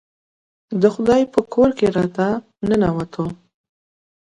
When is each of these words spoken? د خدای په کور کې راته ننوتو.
د 0.81 0.83
خدای 0.93 1.21
په 1.33 1.39
کور 1.53 1.69
کې 1.77 1.87
راته 1.97 2.27
ننوتو. 2.67 3.25